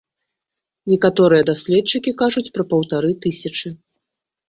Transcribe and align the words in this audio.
Некаторыя 0.93 1.47
даследчыкі 1.51 2.17
кажуць 2.25 2.47
пра 2.59 2.63
паўтары 2.75 3.11
тысячы. 3.27 3.67